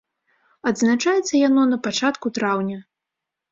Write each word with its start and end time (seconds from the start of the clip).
Адзначаецца 0.71 1.33
яно 1.47 1.67
на 1.75 1.81
пачатку 1.85 2.35
траўня. 2.41 2.83